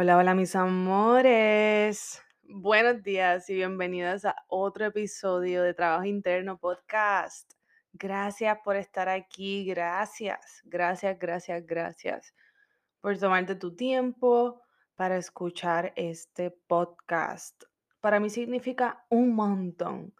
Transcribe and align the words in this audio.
Hola, 0.00 0.16
hola 0.16 0.32
mis 0.32 0.54
amores. 0.54 2.22
Buenos 2.44 3.02
días 3.02 3.50
y 3.50 3.54
bienvenidas 3.54 4.24
a 4.24 4.36
otro 4.46 4.86
episodio 4.86 5.64
de 5.64 5.74
Trabajo 5.74 6.04
Interno 6.04 6.56
Podcast. 6.56 7.52
Gracias 7.92 8.56
por 8.62 8.76
estar 8.76 9.08
aquí, 9.08 9.64
gracias, 9.64 10.62
gracias, 10.62 11.18
gracias, 11.18 11.66
gracias 11.66 12.34
por 13.00 13.18
tomarte 13.18 13.56
tu 13.56 13.74
tiempo 13.74 14.62
para 14.94 15.16
escuchar 15.16 15.92
este 15.96 16.52
podcast. 16.52 17.64
Para 18.00 18.20
mí 18.20 18.30
significa 18.30 19.04
un 19.08 19.34
montón 19.34 20.14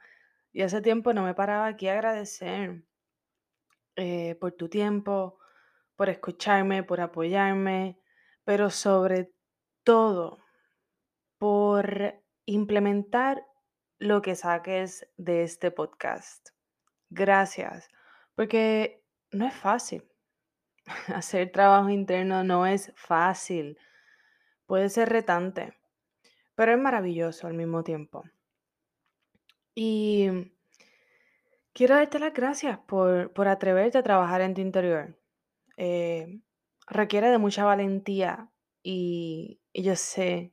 y 0.53 0.63
hace 0.63 0.81
tiempo 0.81 1.13
no 1.13 1.23
me 1.23 1.35
paraba 1.35 1.69
aquí 1.69 1.87
a 1.87 1.93
agradecer 1.93 2.83
eh, 3.95 4.35
por 4.41 4.51
tu 4.51 4.69
tiempo, 4.69 5.39
por 5.95 6.09
escucharme, 6.09 6.83
por 6.83 7.01
apoyarme, 7.01 8.01
pero 8.43 8.71
sobre 8.71 9.38
todo 9.89 10.39
por 11.39 12.23
implementar 12.45 13.43
lo 13.99 14.21
que 14.21 14.35
saques 14.35 15.09
de 15.17 15.45
este 15.45 15.71
podcast. 15.71 16.51
Gracias, 17.09 17.89
porque 18.35 19.03
no 19.31 19.47
es 19.47 19.55
fácil. 19.55 20.07
Hacer 21.15 21.53
trabajo 21.53 21.89
interno 21.89 22.45
no 22.45 22.67
es 22.67 22.93
fácil. 22.97 23.79
Puede 24.67 24.91
ser 24.91 25.09
retante, 25.09 25.73
pero 26.55 26.73
es 26.73 26.79
maravilloso 26.79 27.47
al 27.47 27.55
mismo 27.55 27.83
tiempo. 27.83 28.25
Y 29.75 30.53
quiero 31.73 31.95
darte 31.95 32.19
las 32.19 32.35
gracias 32.35 32.79
por, 32.81 33.33
por 33.33 33.49
atreverte 33.49 33.97
a 33.97 34.03
trabajar 34.03 34.43
en 34.43 34.53
tu 34.53 34.61
interior. 34.61 35.19
Eh, 35.79 36.43
requiere 36.89 37.31
de 37.31 37.39
mucha 37.39 37.65
valentía 37.65 38.51
y, 38.83 39.61
yo 39.75 39.97
sé 39.97 40.53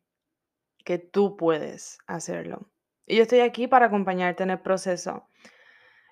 que 0.83 0.99
tú 0.99 1.35
puedes 1.35 1.97
hacerlo. 2.07 2.71
Y 3.05 3.17
yo 3.17 3.23
estoy 3.23 3.39
aquí 3.39 3.67
para 3.67 3.87
acompañarte 3.87 4.43
en 4.43 4.51
el 4.51 4.61
proceso. 4.61 5.29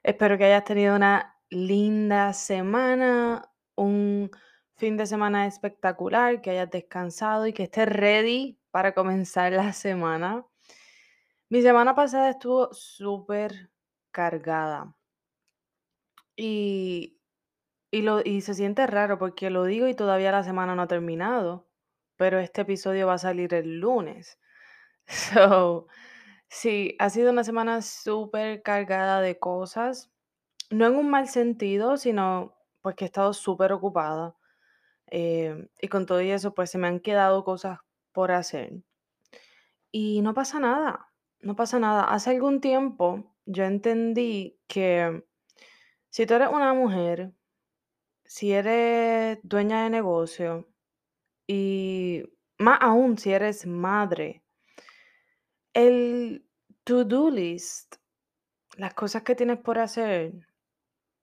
Espero 0.04 0.38
que 0.38 0.46
hayas 0.46 0.64
tenido 0.64 0.96
una 0.96 1.40
linda 1.50 2.34
semana, 2.34 3.52
un 3.76 4.32
fin 4.76 4.98
de 4.98 5.06
semana 5.06 5.48
espectacular, 5.48 6.42
que 6.42 6.52
hayas 6.52 6.72
descansado 6.72 7.48
y 7.48 7.54
que 7.54 7.64
estés 7.64 7.88
ready 7.88 8.60
para 8.72 8.94
comenzar 8.94 9.54
la 9.54 9.74
semana. 9.74 10.46
Mi 11.50 11.62
semana 11.62 11.94
pasada 11.96 12.32
estuvo 12.32 12.74
súper 12.74 13.72
cargada. 14.12 14.96
Y, 16.36 17.20
y, 17.92 18.02
lo, 18.02 18.22
y 18.24 18.42
se 18.42 18.56
siente 18.56 18.88
raro 18.88 19.20
porque 19.20 19.52
lo 19.52 19.66
digo 19.66 19.88
y 19.88 19.94
todavía 19.96 20.32
la 20.32 20.44
semana 20.44 20.76
no 20.76 20.82
ha 20.84 20.88
terminado 20.88 21.68
pero 22.24 22.40
este 22.40 22.62
episodio 22.62 23.08
va 23.08 23.16
a 23.16 23.18
salir 23.18 23.54
el 23.54 23.82
lunes. 23.82 24.40
So, 25.08 25.88
sí, 26.50 26.96
ha 27.00 27.10
sido 27.10 27.32
una 27.32 27.44
semana 27.44 27.82
súper 27.82 28.64
cargada 28.64 29.20
de 29.20 29.38
cosas, 29.40 30.10
no 30.72 30.88
en 30.88 30.96
un 30.96 31.10
mal 31.10 31.28
sentido, 31.28 31.98
sino 31.98 32.56
pues 32.82 32.96
que 32.96 33.04
he 33.06 33.08
estado 33.08 33.34
súper 33.34 33.74
ocupada. 33.74 34.38
Eh, 35.12 35.68
y 35.82 35.90
con 35.90 36.06
todo 36.06 36.20
eso, 36.22 36.54
pues 36.56 36.72
se 36.72 36.78
me 36.78 36.88
han 36.88 37.02
quedado 37.02 37.44
cosas 37.44 37.80
por 38.14 38.32
hacer. 38.32 38.72
Y 39.92 40.22
no 40.22 40.34
pasa 40.34 40.60
nada, 40.60 41.12
no 41.42 41.58
pasa 41.58 41.78
nada. 41.78 42.06
Hace 42.06 42.30
algún 42.30 42.62
tiempo 42.62 43.36
yo 43.46 43.66
entendí 43.66 44.58
que 44.68 45.26
si 46.10 46.26
tú 46.26 46.36
eres 46.36 46.50
una 46.50 46.74
mujer, 46.74 47.34
si 48.26 48.54
eres 48.54 49.40
dueña 49.44 49.84
de 49.84 49.90
negocio, 49.90 50.73
y 51.48 52.24
más 52.58 52.80
aún 52.82 53.18
si 53.18 53.32
eres 53.32 53.66
madre, 53.66 54.44
el 55.74 56.46
to-do 56.84 57.30
list, 57.30 57.96
las 58.78 58.94
cosas 58.94 59.24
que 59.24 59.36
tienes 59.36 59.60
por 59.60 59.80
hacer, 59.80 60.34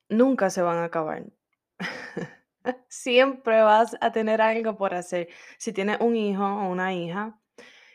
nunca 0.09 0.51
se 0.51 0.63
van 0.63 0.79
a 0.79 0.85
acabar. 0.85 1.25
Siempre 2.89 3.63
vas 3.63 3.97
a 4.01 4.13
tener 4.13 4.43
algo 4.43 4.77
por 4.77 4.95
hacer. 4.95 5.29
Si 5.59 5.73
tienes 5.73 5.99
un 6.01 6.17
hijo 6.17 6.45
o 6.45 6.69
una 6.69 6.95
hija, 6.95 7.41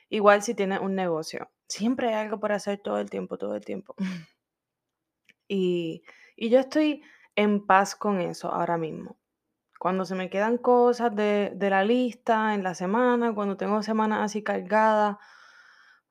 igual 0.09 0.41
si 0.41 0.55
tienes 0.55 0.79
un 0.79 0.95
negocio, 0.95 1.51
siempre 1.67 2.09
hay 2.09 2.15
algo 2.15 2.39
por 2.39 2.51
hacer 2.51 2.79
todo 2.79 2.99
el 2.99 3.09
tiempo, 3.09 3.37
todo 3.37 3.55
el 3.55 3.65
tiempo. 3.65 3.95
Y, 5.47 6.03
y 6.35 6.49
yo 6.49 6.57
estoy 6.57 7.03
en 7.35 7.67
paz 7.67 7.95
con 7.95 8.19
eso 8.19 8.51
ahora 8.51 8.79
mismo. 8.79 9.15
Cuando 9.85 10.03
se 10.03 10.15
me 10.15 10.31
quedan 10.31 10.57
cosas 10.57 11.15
de, 11.15 11.55
la 11.59 11.83
lista 11.83 12.55
en 12.55 12.63
la 12.63 12.73
semana, 12.73 13.35
cuando 13.35 13.55
tengo 13.55 13.83
semanas 13.83 14.21
así 14.23 14.41
cargadas, 14.41 15.17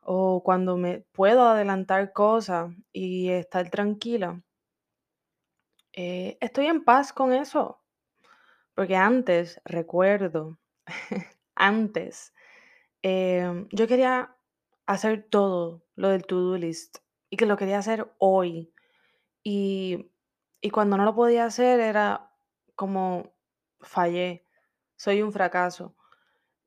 o 0.00 0.44
cuando 0.44 0.76
me 0.76 1.00
puedo 1.10 1.42
adelantar 1.42 2.12
cosas 2.12 2.72
y 2.92 3.30
estar 3.30 3.68
tranquila, 3.70 4.40
eh, 5.92 6.38
estoy 6.40 6.66
en 6.66 6.84
paz 6.84 7.12
con 7.12 7.32
eso. 7.32 7.82
Porque 8.74 8.94
antes, 8.94 9.60
recuerdo, 9.64 10.60
antes, 11.56 12.32
em, 13.02 13.66
yo 13.72 13.88
quería 13.88 14.36
hacer 14.86 15.26
todo 15.28 15.82
lo 15.96 16.10
del 16.10 16.26
to-do 16.26 16.58
list 16.58 16.98
y 17.28 17.36
que 17.36 17.46
lo 17.46 17.56
quería 17.56 17.78
hacer 17.78 18.08
hoy. 18.18 18.72
Y, 19.42 20.12
y 20.60 20.70
cuando 20.70 20.96
no 20.96 21.04
lo 21.04 21.16
podía 21.16 21.46
hacer 21.46 21.80
era 21.80 22.30
como 22.76 23.33
fallé, 23.84 24.44
soy 24.96 25.22
un 25.22 25.32
fracaso. 25.32 25.94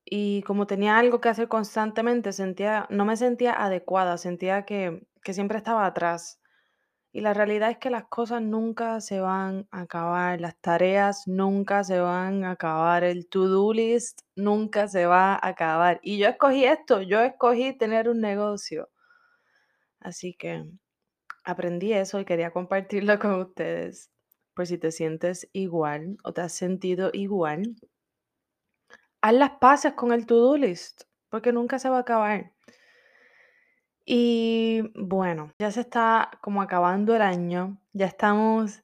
y 0.06 0.44
como 0.44 0.68
tenía 0.68 0.98
algo 1.00 1.22
que 1.22 1.30
hacer 1.30 1.48
constantemente, 1.50 2.34
sentía, 2.34 2.88
no 2.90 3.06
me 3.06 3.18
sentía 3.18 3.54
adecuada, 3.54 4.18
sentía 4.18 4.66
que, 4.66 5.08
que 5.24 5.34
siempre 5.34 5.58
estaba 5.60 5.86
atrás. 5.86 6.42
Y 7.12 7.22
la 7.22 7.34
realidad 7.34 7.72
es 7.72 7.78
que 7.80 7.90
las 7.90 8.06
cosas 8.08 8.42
nunca 8.42 9.02
se 9.02 9.19
van 9.22 9.68
a 9.72 9.81
acabar, 9.81 10.40
las 10.42 10.58
tareas 10.62 11.28
nunca 11.28 11.84
se 11.84 12.00
van 12.00 12.44
a 12.46 12.52
acabar, 12.52 13.04
el 13.04 13.28
to-do 13.28 13.74
list 13.74 14.22
nunca 14.36 14.88
se 14.88 15.06
va 15.08 15.34
a 15.36 15.48
acabar. 15.48 16.00
Y 16.04 16.19
yo 16.19 16.28
escogí 16.30 16.66
esto, 16.66 17.02
yo 17.02 17.22
escogí 17.22 17.74
tener 17.78 18.10
un 18.10 18.22
negocio. 18.22 18.90
Así 20.00 20.34
que 20.34 20.72
aprendí 21.44 21.94
eso 21.94 22.19
y 22.19 22.25
quería 22.25 22.52
compartirlo 22.52 23.19
con 23.19 23.42
ustedes. 23.42 24.12
Por 24.57 24.65
si 24.65 24.80
te 24.80 24.92
sientes 24.92 25.48
igual 25.54 26.18
o 26.24 26.33
te 26.33 26.42
has 26.42 26.51
sentido 26.51 27.12
igual, 27.13 27.75
haz 29.21 29.33
las 29.36 29.51
paces 29.51 29.94
con 29.94 30.12
el 30.12 30.25
to-do 30.25 30.57
list, 30.57 31.04
porque 31.30 31.54
nunca 31.54 31.77
se 31.77 31.89
va 31.89 31.98
a 31.98 32.00
acabar. 32.00 32.54
Y 34.04 34.81
bueno, 34.95 35.54
ya 35.59 35.69
se 35.69 35.81
está 35.81 36.31
como 36.42 36.63
acabando 36.63 37.15
el 37.15 37.21
año, 37.21 37.80
ya 37.94 38.07
estamos 38.07 38.81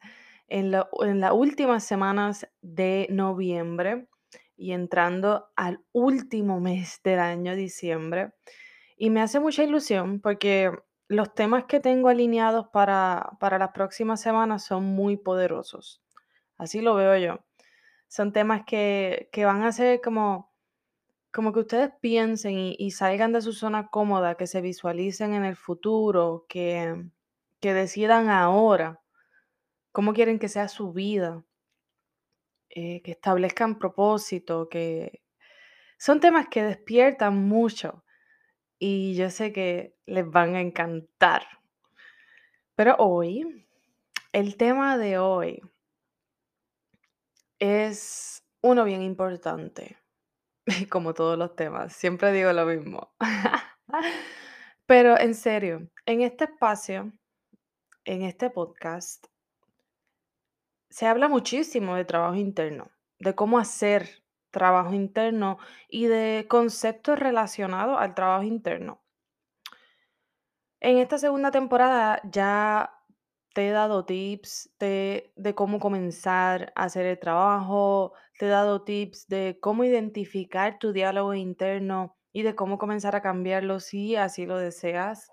en, 0.48 0.76
en 0.76 1.20
las 1.20 1.32
últimas 1.32 1.84
semanas 1.84 2.48
de 2.62 3.08
noviembre 3.10 4.08
y 4.56 4.74
entrando 4.74 5.48
al 5.56 5.84
último 5.92 6.60
mes 6.60 7.02
del 7.04 7.18
año, 7.18 7.56
diciembre. 7.56 8.34
Y 8.96 9.10
me 9.10 9.22
hace 9.22 9.40
mucha 9.40 9.64
ilusión 9.64 10.22
porque 10.22 10.72
los 11.08 11.34
temas 11.34 11.66
que 11.66 11.80
tengo 11.80 12.10
alineados 12.10 12.68
para, 12.70 13.32
para 13.40 13.58
las 13.60 13.72
próximas 13.72 14.22
semanas 14.22 14.64
son 14.64 14.84
muy 14.84 15.18
poderosos. 15.18 16.02
Así 16.58 16.82
lo 16.82 16.96
veo 16.96 17.18
yo. 17.18 17.46
Son 18.08 18.32
temas 18.32 18.64
que, 18.66 19.30
que 19.32 19.46
van 19.46 19.64
a 19.64 19.72
ser 19.72 20.02
como 20.02 20.54
como 21.34 21.52
que 21.52 21.62
ustedes 21.62 21.92
piensen 22.00 22.54
y, 22.78 22.92
salgan 22.92 23.34
de 23.34 23.42
su 23.42 23.54
zona 23.54 23.88
cómoda, 23.88 24.36
que 24.36 24.46
se 24.46 24.62
visualicen 24.62 25.34
en 25.34 25.44
el 25.44 25.56
futuro, 25.56 26.46
que, 26.48 27.10
que 27.60 27.74
decidan 27.74 28.30
ahora 28.30 29.02
cómo 29.92 30.14
quieren 30.14 30.38
que 30.38 30.48
sea 30.48 30.68
su 30.68 30.94
vida, 30.94 31.44
eh, 32.70 33.02
que 33.02 33.12
establezcan 33.12 33.80
propósito, 33.80 34.70
que 34.70 35.24
son 35.98 36.20
temas 36.20 36.50
que 36.50 36.62
despiertan 36.62 37.48
mucho 37.48 38.03
y 38.86 39.16
yo 39.16 39.30
sé 39.30 39.54
que 39.54 39.96
les 40.06 40.30
van 40.30 40.56
a 40.56 40.60
encantar. 40.60 41.48
Pero 42.76 42.98
hoy, 43.00 43.66
el 44.34 44.58
tema 44.58 44.98
de 44.98 45.18
hoy 45.20 45.62
es 47.60 48.44
uno 48.62 48.84
bien 48.84 49.02
importante. 49.02 49.98
Como 50.90 51.14
todos 51.14 51.38
los 51.38 51.56
temas, 51.56 51.94
siempre 51.94 52.34
digo 52.34 52.52
lo 52.52 52.66
mismo. 52.66 53.16
Pero 54.86 55.18
en 55.18 55.34
serio, 55.34 55.90
en 56.06 56.20
este 56.20 56.44
espacio, 56.44 57.14
en 58.04 58.24
este 58.24 58.50
podcast, 58.50 59.28
se 60.90 61.08
habla 61.08 61.30
muchísimo 61.30 61.96
de 61.96 62.04
trabajo 62.04 62.36
interno, 62.36 62.92
de 63.18 63.34
cómo 63.34 63.60
hacer 63.60 64.23
trabajo 64.54 64.94
interno 64.94 65.58
y 65.90 66.06
de 66.06 66.46
conceptos 66.48 67.20
relacionados 67.20 68.00
al 68.00 68.16
trabajo 68.16 68.44
interno. 68.44 69.02
En 70.80 70.98
esta 71.00 71.18
segunda 71.18 71.52
temporada 71.52 72.22
ya 72.24 72.92
te 73.54 73.68
he 73.68 73.72
dado 73.72 74.06
tips 74.06 74.72
de, 74.80 75.32
cómo 75.56 75.80
comenzar 75.80 76.72
a 76.76 76.86
hacer 76.86 77.06
el 77.06 77.20
trabajo, 77.20 78.14
te 78.38 78.46
he 78.46 78.50
dado 78.50 78.84
tips 78.84 79.28
de 79.28 79.58
cómo 79.62 79.84
identificar 79.84 80.80
tu 80.80 80.94
diálogo 80.94 81.34
interno 81.34 82.18
y 82.32 82.44
de 82.44 82.56
cómo 82.56 82.78
comenzar 82.78 83.16
a 83.16 83.22
cambiarlo 83.22 83.80
si 83.80 84.16
así 84.16 84.46
lo 84.46 84.58
deseas. 84.58 85.32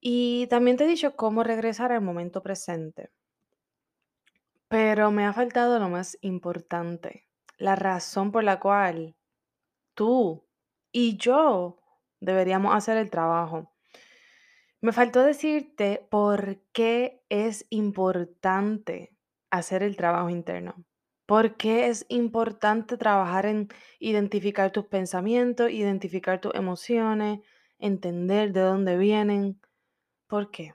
Y 0.00 0.46
también 0.48 0.76
te 0.76 0.84
he 0.84 0.88
dicho 0.88 1.16
cómo 1.16 1.42
regresar 1.42 1.92
al 1.92 2.02
momento 2.02 2.42
presente. 2.42 3.10
Pero 4.68 5.10
me 5.10 5.26
ha 5.26 5.32
faltado 5.32 5.78
lo 5.78 5.88
más 5.88 6.18
importante, 6.20 7.27
la 7.58 7.74
razón 7.76 8.32
por 8.32 8.44
la 8.44 8.58
cual 8.60 9.16
tú 9.94 10.46
y 10.92 11.16
yo 11.16 11.78
deberíamos 12.20 12.74
hacer 12.74 12.96
el 12.96 13.10
trabajo. 13.10 13.72
Me 14.80 14.92
faltó 14.92 15.22
decirte 15.22 16.06
por 16.08 16.62
qué 16.72 17.20
es 17.28 17.66
importante 17.70 19.12
hacer 19.50 19.82
el 19.82 19.96
trabajo 19.96 20.30
interno. 20.30 20.84
¿Por 21.26 21.56
qué 21.56 21.88
es 21.88 22.06
importante 22.08 22.96
trabajar 22.96 23.44
en 23.44 23.68
identificar 23.98 24.70
tus 24.70 24.86
pensamientos, 24.86 25.70
identificar 25.70 26.40
tus 26.40 26.54
emociones, 26.54 27.40
entender 27.78 28.52
de 28.52 28.60
dónde 28.60 28.96
vienen? 28.96 29.60
¿Por 30.26 30.50
qué? 30.50 30.74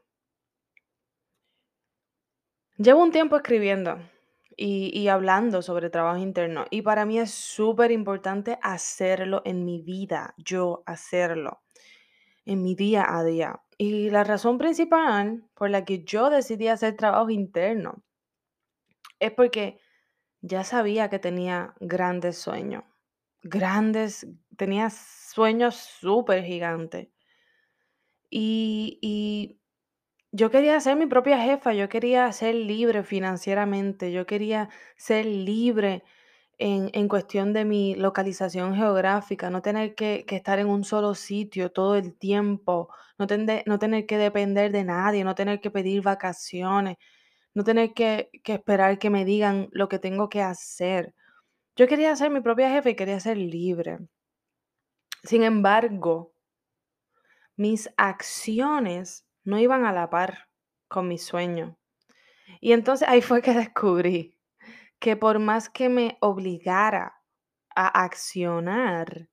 Llevo 2.77 3.01
un 3.01 3.11
tiempo 3.11 3.37
escribiendo 3.37 3.99
y, 4.57 5.07
hablando 5.07 5.61
sobre 5.61 5.89
trabajo 5.89 6.17
interno 6.19 6.65
y 6.69 6.81
para 6.81 7.05
mí 7.05 7.19
es 7.19 7.31
súper 7.31 7.91
importante 7.91 8.59
hacerlo 8.61 9.41
en 9.45 9.65
mi 9.65 9.81
vida, 9.81 10.33
yo 10.37 10.83
hacerlo 10.85 11.61
en 12.45 12.61
mi 12.63 12.75
día 12.75 13.05
a 13.07 13.23
día. 13.23 13.61
Y 13.77 14.09
la 14.09 14.23
razón 14.23 14.57
principal 14.57 15.45
por 15.53 15.69
la 15.69 15.85
que 15.85 16.03
yo 16.03 16.29
decidí 16.29 16.67
hacer 16.67 16.95
trabajo 16.95 17.29
interno 17.29 18.03
es 19.19 19.31
porque 19.31 19.79
ya 20.41 20.63
sabía 20.63 21.09
que 21.09 21.19
tenía 21.19 21.73
grandes 21.79 22.37
sueños, 22.37 22.83
grandes, 23.41 24.27
tenía 24.57 24.89
sueños 24.89 25.75
súper 25.75 26.43
gigantes. 26.43 27.07
Y, 28.29 28.99
y 29.01 29.62
yo 30.33 30.49
quería 30.49 30.79
ser 30.79 30.97
mi 30.97 31.05
propia 31.05 31.39
jefa, 31.39 31.73
yo 31.73 31.89
quería 31.89 32.31
ser 32.33 32.55
libre 32.55 33.03
financieramente, 33.03 34.11
yo 34.11 34.25
quería 34.25 34.69
ser 34.97 35.25
libre 35.27 36.03
en, 36.57 36.89
en 36.93 37.07
cuestión 37.07 37.53
de 37.53 37.65
mi 37.65 37.95
localización 37.95 38.75
geográfica, 38.75 39.51
no 39.51 39.61
tener 39.61 39.93
que, 39.95 40.25
que 40.27 40.35
estar 40.35 40.57
en 40.57 40.69
un 40.69 40.83
solo 40.85 41.13
sitio 41.15 41.71
todo 41.71 41.95
el 41.95 42.17
tiempo, 42.17 42.89
no, 43.19 43.27
no 43.67 43.79
tener 43.79 44.05
que 44.07 44.17
depender 44.17 44.71
de 44.71 44.83
nadie, 44.83 45.23
no 45.23 45.35
tener 45.35 45.61
que 45.61 45.69
pedir 45.71 46.01
vacaciones, 46.01 46.97
no 47.53 47.63
tener 47.63 47.93
que, 47.93 48.31
que 48.43 48.53
esperar 48.55 48.97
que 48.99 49.11
me 49.11 49.25
digan 49.25 49.69
lo 49.71 49.87
que 49.87 49.99
tengo 49.99 50.29
que 50.29 50.41
hacer. 50.41 51.13
Yo 51.75 51.87
quería 51.87 52.15
ser 52.15 52.31
mi 52.31 52.41
propia 52.41 52.71
jefa 52.71 52.89
y 52.89 52.95
quería 52.95 53.19
ser 53.19 53.37
libre. 53.37 53.99
Sin 55.23 55.43
embargo, 55.43 56.33
mis 57.55 57.89
acciones 57.97 59.22
no 59.43 59.59
iban 59.59 59.85
a 59.85 59.91
la 59.91 60.09
par 60.09 60.49
con 60.87 61.07
mis 61.07 61.23
sueños. 61.23 61.75
Y 62.61 62.73
entonces 62.73 63.07
ahí 63.07 63.21
fue 63.21 63.41
que 63.41 63.53
descubrí 63.53 64.37
que 64.99 65.17
por 65.17 65.39
más 65.39 65.69
que 65.69 65.89
me 65.89 66.17
obligara 66.21 67.21
a 67.75 68.03
accionar, 68.03 69.27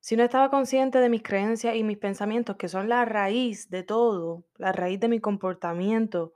si 0.00 0.16
no 0.16 0.22
estaba 0.22 0.48
consciente 0.48 0.98
de 0.98 1.08
mis 1.08 1.22
creencias 1.22 1.74
y 1.74 1.82
mis 1.82 1.98
pensamientos, 1.98 2.56
que 2.56 2.68
son 2.68 2.88
la 2.88 3.04
raíz 3.04 3.68
de 3.68 3.82
todo, 3.82 4.44
la 4.56 4.72
raíz 4.72 5.00
de 5.00 5.08
mi 5.08 5.20
comportamiento, 5.20 6.34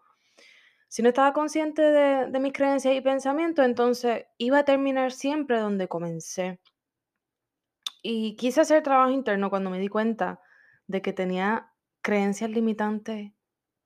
si 0.88 1.02
no 1.02 1.08
estaba 1.08 1.32
consciente 1.32 1.80
de, 1.80 2.30
de 2.30 2.40
mis 2.40 2.52
creencias 2.52 2.94
y 2.94 3.00
pensamientos, 3.00 3.64
entonces 3.64 4.26
iba 4.36 4.58
a 4.58 4.64
terminar 4.64 5.12
siempre 5.12 5.58
donde 5.58 5.88
comencé. 5.88 6.60
Y 8.02 8.36
quise 8.36 8.60
hacer 8.60 8.82
trabajo 8.82 9.10
interno 9.10 9.48
cuando 9.48 9.70
me 9.70 9.78
di 9.78 9.88
cuenta 9.88 10.40
de 10.88 11.00
que 11.00 11.12
tenía 11.12 11.71
creencias 12.02 12.50
limitantes 12.50 13.32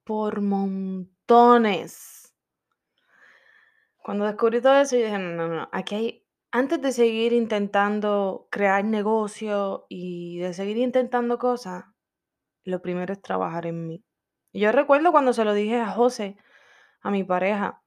por 0.04 0.40
montones. 0.40 2.34
Cuando 4.02 4.24
descubrí 4.24 4.60
todo 4.60 4.80
eso, 4.80 4.96
yo 4.96 5.04
dije, 5.04 5.18
no, 5.18 5.34
no, 5.34 5.48
no, 5.48 5.68
aquí 5.72 5.94
hay, 5.94 6.26
antes 6.52 6.80
de 6.80 6.92
seguir 6.92 7.32
intentando 7.32 8.48
crear 8.50 8.84
negocio 8.84 9.86
y 9.88 10.38
de 10.38 10.54
seguir 10.54 10.78
intentando 10.78 11.38
cosas, 11.38 11.84
lo 12.64 12.80
primero 12.82 13.12
es 13.12 13.20
trabajar 13.20 13.66
en 13.66 13.86
mí. 13.86 14.04
Yo 14.52 14.72
recuerdo 14.72 15.12
cuando 15.12 15.32
se 15.32 15.44
lo 15.44 15.52
dije 15.54 15.80
a 15.80 15.90
José, 15.90 16.36
a 17.00 17.10
mi 17.10 17.24
pareja, 17.24 17.82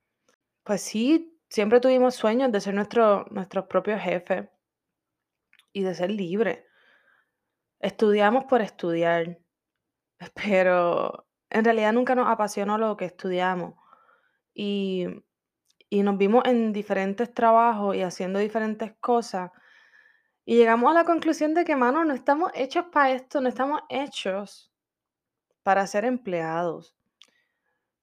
pues 0.63 0.81
sí, 0.81 1.39
siempre 1.49 1.79
tuvimos 1.79 2.15
sueños 2.15 2.51
de 2.51 2.61
ser 2.61 2.75
nuestro, 2.75 3.25
nuestros 3.31 3.65
propios 3.65 4.01
jefes 4.01 4.49
y 5.73 5.83
de 5.83 5.95
ser 5.95 6.11
libres. 6.11 6.63
Estudiamos 7.79 8.45
por 8.45 8.61
estudiar, 8.61 9.39
pero 10.35 11.27
en 11.49 11.65
realidad 11.65 11.93
nunca 11.93 12.15
nos 12.15 12.27
apasionó 12.27 12.77
lo 12.77 12.97
que 12.97 13.05
estudiamos. 13.05 13.75
Y, 14.53 15.05
y 15.89 16.03
nos 16.03 16.17
vimos 16.17 16.43
en 16.45 16.73
diferentes 16.73 17.33
trabajos 17.33 17.95
y 17.95 18.01
haciendo 18.01 18.39
diferentes 18.39 18.93
cosas. 18.99 19.51
Y 20.45 20.57
llegamos 20.57 20.91
a 20.91 20.93
la 20.93 21.05
conclusión 21.05 21.53
de 21.53 21.63
que, 21.63 21.75
mano, 21.75 22.03
no 22.05 22.13
estamos 22.13 22.51
hechos 22.55 22.85
para 22.91 23.11
esto, 23.11 23.41
no 23.41 23.49
estamos 23.49 23.81
hechos 23.89 24.71
para 25.63 25.85
ser 25.87 26.05
empleados. 26.05 26.95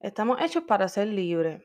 Estamos 0.01 0.41
hechos 0.41 0.65
para 0.65 0.89
ser 0.89 1.09
libres 1.09 1.65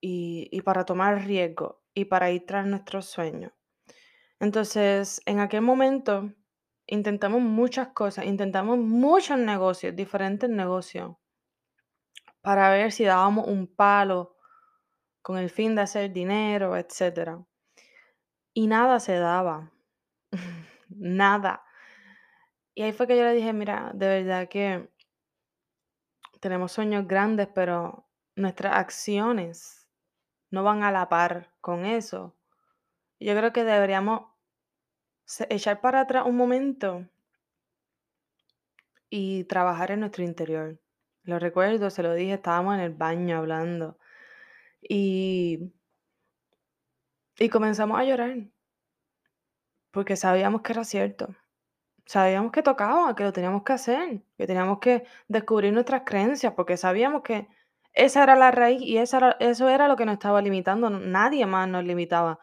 y, 0.00 0.48
y 0.52 0.62
para 0.62 0.84
tomar 0.84 1.24
riesgo 1.24 1.82
y 1.94 2.04
para 2.06 2.30
ir 2.30 2.46
tras 2.46 2.66
nuestros 2.66 3.06
sueños. 3.06 3.52
Entonces, 4.40 5.22
en 5.26 5.40
aquel 5.40 5.62
momento 5.62 6.32
intentamos 6.86 7.40
muchas 7.40 7.88
cosas, 7.88 8.26
intentamos 8.26 8.78
muchos 8.78 9.38
negocios, 9.38 9.96
diferentes 9.96 10.48
negocios, 10.50 11.16
para 12.42 12.70
ver 12.70 12.92
si 12.92 13.04
dábamos 13.04 13.46
un 13.46 13.66
palo 13.66 14.36
con 15.22 15.38
el 15.38 15.48
fin 15.48 15.74
de 15.74 15.82
hacer 15.82 16.12
dinero, 16.12 16.76
etcétera. 16.76 17.44
Y 18.52 18.66
nada 18.66 19.00
se 19.00 19.18
daba. 19.18 19.72
nada. 20.88 21.64
Y 22.74 22.82
ahí 22.82 22.92
fue 22.92 23.06
que 23.06 23.16
yo 23.16 23.24
le 23.24 23.32
dije, 23.32 23.52
mira, 23.52 23.90
de 23.94 24.08
verdad 24.08 24.48
que 24.48 24.90
tenemos 26.40 26.72
sueños 26.72 27.06
grandes, 27.08 27.48
pero 27.54 28.06
nuestras 28.36 28.74
acciones 28.76 29.88
no 30.50 30.62
van 30.62 30.82
a 30.82 30.92
la 30.92 31.08
par 31.08 31.54
con 31.60 31.86
eso. 31.86 32.36
Yo 33.18 33.34
creo 33.34 33.52
que 33.52 33.64
deberíamos 33.64 34.33
echar 35.50 35.80
para 35.80 36.00
atrás 36.00 36.24
un 36.26 36.36
momento 36.36 37.06
y 39.10 39.44
trabajar 39.44 39.90
en 39.90 40.00
nuestro 40.00 40.24
interior. 40.24 40.78
Lo 41.22 41.38
recuerdo, 41.38 41.90
se 41.90 42.02
lo 42.02 42.12
dije, 42.14 42.34
estábamos 42.34 42.74
en 42.74 42.80
el 42.80 42.90
baño 42.94 43.38
hablando 43.38 43.98
y, 44.82 45.72
y 47.38 47.48
comenzamos 47.48 47.98
a 47.98 48.04
llorar 48.04 48.36
porque 49.90 50.16
sabíamos 50.16 50.62
que 50.62 50.72
era 50.72 50.84
cierto. 50.84 51.28
Sabíamos 52.06 52.52
que 52.52 52.62
tocaba, 52.62 53.14
que 53.16 53.24
lo 53.24 53.32
teníamos 53.32 53.64
que 53.64 53.74
hacer, 53.74 54.22
que 54.38 54.46
teníamos 54.48 54.78
que 54.80 55.04
descubrir 55.28 55.72
nuestras 55.72 56.02
creencias, 56.06 56.54
porque 56.54 56.76
sabíamos 56.78 57.22
que 57.22 57.48
esa 57.94 58.22
era 58.24 58.36
la 58.36 58.50
raíz 58.52 58.82
y 58.82 58.98
esa 58.98 59.18
era- 59.18 59.36
eso 59.40 59.68
era 59.70 59.88
lo 59.88 59.96
que 59.96 60.06
nos 60.06 60.14
estaba 60.14 60.42
limitando. 60.42 60.90
Nadie 60.90 61.46
más 61.46 61.68
nos 61.68 61.84
limitaba, 61.84 62.40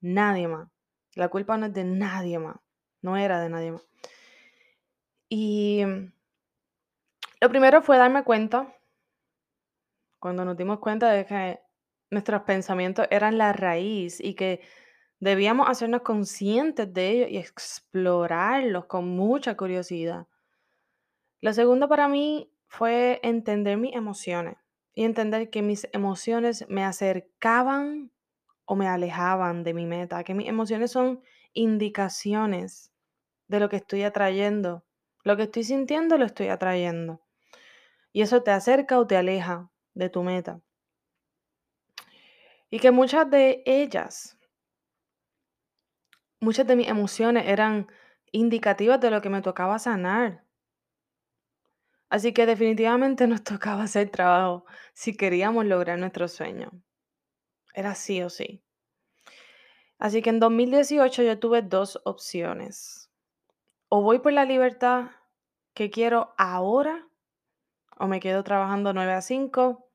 nadie 0.00 0.48
más. 0.48 0.68
La 1.18 1.30
culpa 1.30 1.56
no 1.56 1.66
es 1.66 1.74
de 1.74 1.82
nadie 1.82 2.38
más, 2.38 2.54
no 3.02 3.16
era 3.16 3.40
de 3.40 3.48
nadie 3.48 3.72
más. 3.72 3.84
Y 5.28 5.82
mm, 5.84 6.12
lo 7.40 7.48
primero 7.48 7.82
fue 7.82 7.98
darme 7.98 8.22
cuenta, 8.22 8.72
cuando 10.20 10.44
nos 10.44 10.56
dimos 10.56 10.78
cuenta 10.78 11.10
de 11.10 11.26
que 11.26 11.58
nuestros 12.10 12.42
pensamientos 12.42 13.08
eran 13.10 13.36
la 13.36 13.52
raíz 13.52 14.20
y 14.20 14.34
que 14.34 14.60
debíamos 15.18 15.68
hacernos 15.68 16.02
conscientes 16.02 16.94
de 16.94 17.10
ellos 17.10 17.30
y 17.32 17.38
explorarlos 17.38 18.86
con 18.86 19.08
mucha 19.08 19.56
curiosidad. 19.56 20.28
Lo 21.40 21.52
segundo 21.52 21.88
para 21.88 22.06
mí 22.06 22.52
fue 22.68 23.18
entender 23.24 23.76
mis 23.76 23.96
emociones 23.96 24.56
y 24.94 25.02
entender 25.02 25.50
que 25.50 25.62
mis 25.62 25.88
emociones 25.92 26.64
me 26.68 26.84
acercaban 26.84 28.12
o 28.70 28.76
me 28.76 28.86
alejaban 28.86 29.64
de 29.64 29.72
mi 29.72 29.86
meta, 29.86 30.22
que 30.24 30.34
mis 30.34 30.46
emociones 30.46 30.90
son 30.90 31.22
indicaciones 31.54 32.92
de 33.48 33.60
lo 33.60 33.70
que 33.70 33.76
estoy 33.76 34.02
atrayendo. 34.02 34.84
Lo 35.24 35.38
que 35.38 35.44
estoy 35.44 35.64
sintiendo 35.64 36.18
lo 36.18 36.26
estoy 36.26 36.48
atrayendo. 36.48 37.22
Y 38.12 38.20
eso 38.20 38.42
te 38.42 38.50
acerca 38.50 38.98
o 38.98 39.06
te 39.06 39.16
aleja 39.16 39.70
de 39.94 40.10
tu 40.10 40.22
meta. 40.22 40.60
Y 42.68 42.78
que 42.78 42.90
muchas 42.90 43.30
de 43.30 43.62
ellas, 43.64 44.36
muchas 46.38 46.66
de 46.66 46.76
mis 46.76 46.88
emociones 46.88 47.46
eran 47.46 47.88
indicativas 48.32 49.00
de 49.00 49.10
lo 49.10 49.22
que 49.22 49.30
me 49.30 49.40
tocaba 49.40 49.78
sanar, 49.78 50.44
Así 52.10 52.32
que 52.32 52.46
definitivamente 52.46 53.26
nos 53.26 53.42
tocaba 53.44 53.82
hacer 53.84 54.10
trabajo 54.10 54.64
si 54.94 55.16
queríamos 55.16 55.66
lograr 55.66 55.98
nuestro 55.98 56.28
sueño. 56.28 56.70
Era 57.74 57.94
sí 57.94 58.22
o 58.22 58.30
sí. 58.30 58.62
Así 59.98 60.22
que 60.22 60.30
en 60.30 60.40
2018 60.40 61.22
yo 61.22 61.38
tuve 61.38 61.62
dos 61.62 62.00
opciones. 62.04 63.10
O 63.88 64.02
voy 64.02 64.20
por 64.20 64.32
la 64.32 64.44
libertad 64.44 65.10
que 65.74 65.90
quiero 65.90 66.34
ahora, 66.38 67.08
o 67.98 68.06
me 68.06 68.20
quedo 68.20 68.44
trabajando 68.44 68.92
9 68.92 69.12
a 69.12 69.22
5 69.22 69.90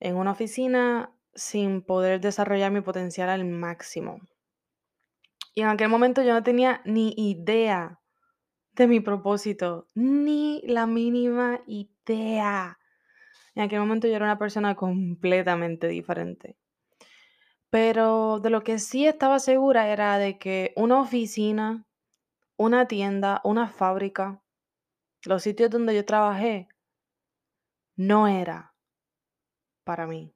en 0.00 0.16
una 0.16 0.32
oficina 0.32 1.14
sin 1.34 1.82
poder 1.82 2.20
desarrollar 2.20 2.70
mi 2.70 2.80
potencial 2.80 3.28
al 3.28 3.44
máximo. 3.44 4.20
Y 5.54 5.62
en 5.62 5.68
aquel 5.68 5.88
momento 5.88 6.22
yo 6.22 6.34
no 6.34 6.42
tenía 6.42 6.82
ni 6.84 7.14
idea 7.16 8.00
de 8.72 8.86
mi 8.86 9.00
propósito, 9.00 9.88
ni 9.94 10.62
la 10.66 10.86
mínima 10.86 11.60
idea. 11.66 12.78
En 13.54 13.64
aquel 13.64 13.80
momento 13.80 14.06
yo 14.06 14.14
era 14.14 14.24
una 14.24 14.38
persona 14.38 14.76
completamente 14.76 15.88
diferente. 15.88 16.56
Pero 17.70 18.40
de 18.40 18.50
lo 18.50 18.62
que 18.62 18.78
sí 18.78 19.06
estaba 19.06 19.38
segura 19.38 19.88
era 19.88 20.18
de 20.18 20.38
que 20.38 20.72
una 20.76 21.00
oficina, 21.00 21.84
una 22.56 22.88
tienda, 22.88 23.40
una 23.44 23.68
fábrica, 23.68 24.42
los 25.24 25.42
sitios 25.42 25.70
donde 25.70 25.94
yo 25.94 26.04
trabajé, 26.04 26.68
no 27.96 28.26
era 28.28 28.74
para 29.84 30.06
mí. 30.06 30.34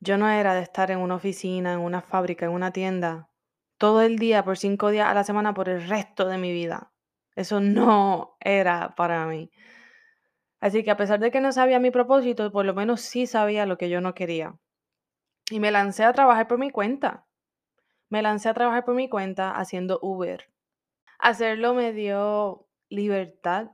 Yo 0.00 0.18
no 0.18 0.28
era 0.28 0.54
de 0.54 0.62
estar 0.62 0.90
en 0.90 0.98
una 0.98 1.14
oficina, 1.14 1.72
en 1.72 1.80
una 1.80 2.02
fábrica, 2.02 2.44
en 2.44 2.52
una 2.52 2.72
tienda, 2.72 3.30
todo 3.78 4.02
el 4.02 4.18
día, 4.18 4.44
por 4.44 4.58
cinco 4.58 4.90
días 4.90 5.08
a 5.08 5.14
la 5.14 5.24
semana, 5.24 5.54
por 5.54 5.68
el 5.68 5.88
resto 5.88 6.26
de 6.26 6.38
mi 6.38 6.52
vida. 6.52 6.92
Eso 7.34 7.60
no 7.60 8.36
era 8.40 8.94
para 8.96 9.26
mí. 9.26 9.50
Así 10.60 10.82
que 10.82 10.90
a 10.90 10.96
pesar 10.96 11.20
de 11.20 11.30
que 11.30 11.40
no 11.40 11.52
sabía 11.52 11.78
mi 11.78 11.90
propósito, 11.90 12.50
por 12.52 12.64
lo 12.66 12.74
menos 12.74 13.00
sí 13.00 13.26
sabía 13.26 13.66
lo 13.66 13.78
que 13.78 13.88
yo 13.88 14.00
no 14.00 14.14
quería. 14.14 14.58
Y 15.50 15.60
me 15.60 15.70
lancé 15.70 16.04
a 16.04 16.12
trabajar 16.12 16.48
por 16.48 16.58
mi 16.58 16.70
cuenta. 16.70 17.26
Me 18.08 18.22
lancé 18.22 18.48
a 18.48 18.54
trabajar 18.54 18.84
por 18.84 18.94
mi 18.94 19.08
cuenta 19.08 19.50
haciendo 19.50 19.98
Uber. 20.02 20.50
Hacerlo 21.18 21.74
me 21.74 21.92
dio 21.92 22.68
libertad, 22.88 23.72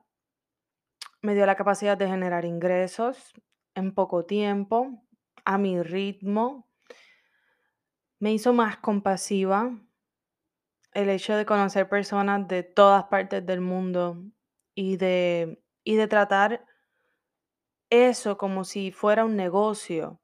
me 1.22 1.34
dio 1.34 1.46
la 1.46 1.56
capacidad 1.56 1.96
de 1.96 2.08
generar 2.08 2.44
ingresos 2.44 3.32
en 3.74 3.94
poco 3.94 4.24
tiempo, 4.24 5.04
a 5.44 5.58
mi 5.58 5.82
ritmo. 5.82 6.68
Me 8.18 8.32
hizo 8.32 8.52
más 8.52 8.78
compasiva 8.78 9.72
el 10.92 11.08
hecho 11.08 11.36
de 11.36 11.46
conocer 11.46 11.88
personas 11.88 12.46
de 12.48 12.62
todas 12.62 13.04
partes 13.04 13.44
del 13.46 13.60
mundo 13.60 14.22
y 14.74 14.96
de, 14.96 15.62
y 15.84 15.96
de 15.96 16.08
tratar 16.08 16.66
eso 17.90 18.36
como 18.38 18.64
si 18.64 18.92
fuera 18.92 19.24
un 19.24 19.36
negocio, 19.36 20.19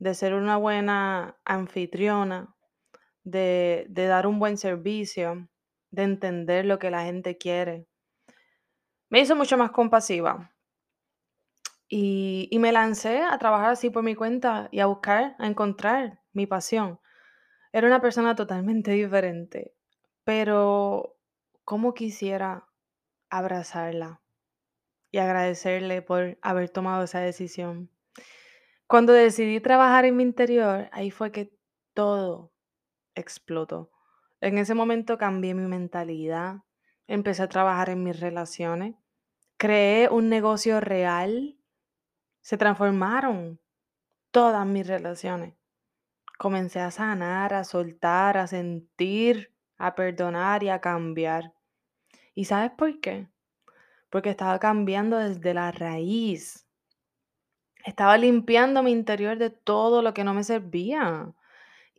de 0.00 0.14
ser 0.14 0.34
una 0.34 0.56
buena 0.56 1.38
anfitriona, 1.44 2.56
de, 3.22 3.86
dar 3.88 4.26
un 4.26 4.40
buen 4.40 4.58
servicio, 4.58 5.48
de 5.92 6.02
entender 6.02 6.64
lo 6.64 6.80
que 6.80 6.90
la 6.90 7.04
gente 7.04 7.38
quiere. 7.38 7.86
Me 9.08 9.20
hizo 9.20 9.36
mucho 9.36 9.56
más 9.56 9.70
compasiva 9.70 10.52
y 11.88 12.56
me 12.60 12.72
lancé 12.72 13.22
a 13.22 13.36
trabajar 13.38 13.70
así 13.70 13.90
por 13.90 14.02
mi 14.02 14.14
cuenta 14.14 14.68
y 14.72 14.80
a 14.80 14.86
buscar, 14.86 15.36
a 15.38 15.46
encontrar 15.46 16.20
mi 16.32 16.46
pasión. 16.46 16.98
Era 17.72 17.86
una 17.86 18.00
persona 18.00 18.34
totalmente 18.34 18.90
diferente, 19.02 19.74
pero 20.24 21.16
cómo 21.64 21.94
quisiera 21.94 22.66
abrazarla 23.28 24.22
y 25.10 25.18
agradecerle 25.18 26.02
por 26.02 26.38
haber 26.40 26.70
tomado 26.70 27.04
esa 27.04 27.20
decisión. 27.20 27.90
Cuando 28.90 29.12
decidí 29.12 29.60
trabajar 29.60 30.04
en 30.04 30.16
mi 30.16 30.24
interior, 30.24 30.88
ahí 30.90 31.12
fue 31.12 31.30
que 31.30 31.56
todo 31.94 32.52
explotó. 33.14 33.92
En 34.40 34.58
ese 34.58 34.74
momento 34.74 35.16
cambié 35.16 35.54
mi 35.54 35.68
mentalidad, 35.68 36.64
empecé 37.06 37.44
a 37.44 37.48
trabajar 37.48 37.90
en 37.90 38.02
mis 38.02 38.18
relaciones, 38.18 38.96
creé 39.58 40.08
un 40.08 40.28
negocio 40.28 40.80
real, 40.80 41.56
se 42.40 42.58
transformaron 42.58 43.60
todas 44.32 44.66
mis 44.66 44.88
relaciones. 44.88 45.54
Comencé 46.36 46.80
a 46.80 46.90
sanar, 46.90 47.54
a 47.54 47.62
soltar, 47.62 48.38
a 48.38 48.48
sentir, 48.48 49.54
a 49.78 49.94
perdonar 49.94 50.64
y 50.64 50.68
a 50.68 50.80
cambiar. 50.80 51.54
¿Y 52.34 52.46
sabes 52.46 52.72
por 52.72 52.98
qué? 52.98 53.28
Porque 54.10 54.30
estaba 54.30 54.58
cambiando 54.58 55.16
desde 55.16 55.54
la 55.54 55.70
raíz. 55.70 56.66
Estaba 57.84 58.16
limpiando 58.18 58.82
mi 58.82 58.92
interior 58.92 59.38
de 59.38 59.50
todo 59.50 60.02
lo 60.02 60.14
que 60.14 60.24
no 60.24 60.34
me 60.34 60.44
servía. 60.44 61.32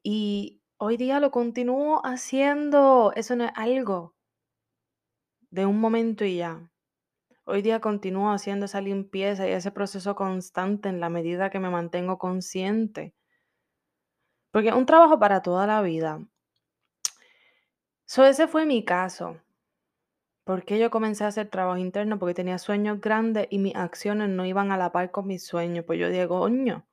Y 0.04 0.62
hoy 0.78 0.98
día 0.98 1.20
lo 1.20 1.32
continúo 1.32 2.02
haciendo. 2.06 3.14
Eso 3.16 3.36
no 3.36 3.46
es 3.46 3.52
algo 3.56 4.16
de 5.50 5.66
un 5.66 5.80
momento 5.80 6.26
y 6.26 6.38
ya. 6.38 6.70
Hoy 7.46 7.62
día 7.62 7.82
continúo 7.82 8.32
haciendo 8.32 8.66
esa 8.66 8.82
limpieza 8.82 9.48
y 9.48 9.52
ese 9.52 9.72
proceso 9.72 10.16
constante 10.16 10.90
en 10.90 11.00
la 11.00 11.10
medida 11.10 11.50
que 11.50 11.60
me 11.60 11.70
mantengo 11.70 12.18
consciente. 12.18 13.14
Porque 14.52 14.70
es 14.70 14.76
un 14.76 14.86
trabajo 14.86 15.20
para 15.20 15.42
toda 15.42 15.66
la 15.68 15.82
vida. 15.82 16.20
So, 18.06 18.26
ese 18.26 18.48
fue 18.48 18.66
mi 18.66 18.84
caso. 18.86 19.38
¿Por 20.44 20.66
qué 20.66 20.80
yo 20.80 20.90
comencé 20.90 21.24
a 21.24 21.28
hacer 21.28 21.50
trabajo 21.50 21.78
interno? 21.78 22.18
Porque 22.18 22.34
tenía 22.34 22.58
sueños 22.58 23.00
grandes 23.00 23.48
y 23.52 23.60
mis 23.60 23.76
acciones 23.76 24.30
no 24.30 24.46
iban 24.46 24.72
a 24.72 24.78
la 24.78 24.92
par 24.92 25.12
con 25.12 25.28
mis 25.28 25.46
sueños. 25.46 25.86
Pues 25.86 26.00
yo 26.00 26.10
digo, 26.10 26.40
coño, 26.40 26.88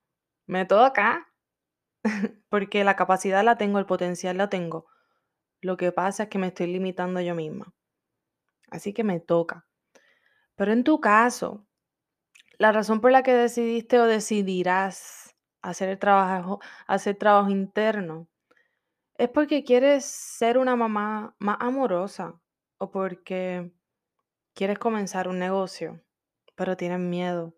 me 0.47 0.67
toca. 0.67 1.33
porque 2.51 2.85
la 2.85 2.97
capacidad 2.97 3.43
la 3.45 3.57
tengo, 3.57 3.79
el 3.79 3.87
potencial 3.87 4.37
la 4.37 4.51
tengo. 4.51 4.87
Lo 5.61 5.77
que 5.77 5.93
pasa 5.93 6.25
es 6.25 6.29
que 6.29 6.39
me 6.39 6.49
estoy 6.49 6.69
limitando 6.69 7.21
yo 7.21 7.35
misma. 7.35 7.73
Así 8.71 8.93
que 8.93 9.03
me 9.03 9.19
toca. 9.19 9.67
Pero 10.55 10.73
en 10.73 10.85
tu 10.85 11.01
caso, 11.01 11.67
la 12.59 12.73
razón 12.73 13.01
por 13.01 13.13
la 13.13 13.23
que 13.23 13.33
decidiste 13.33 13.99
o 13.99 14.07
decidirás 14.07 15.37
hacer 15.63 15.89
el 15.89 15.99
trabajo, 15.99 16.61
hacer 16.87 17.17
trabajo 17.17 17.51
interno, 17.51 18.29
es 19.17 19.29
porque 19.31 19.65
quieres 19.65 20.05
ser 20.05 20.59
una 20.59 20.77
mamá 20.77 21.35
más 21.39 21.57
amorosa 21.61 22.41
o 22.79 22.91
porque 22.91 23.73
quieres 24.55 24.79
comenzar 24.79 25.29
un 25.29 25.39
negocio, 25.39 26.03
pero 26.55 26.77
tienes 26.77 27.01
miedo. 27.01 27.55